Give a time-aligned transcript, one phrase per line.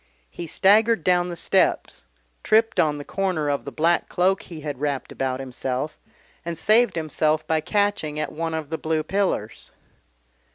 [0.31, 2.05] He staggered down the steps,
[2.41, 5.99] tripped on the corner of the black cloak he had wrapped about himself,
[6.43, 9.69] and saved himself by catching at one of the blue pillars.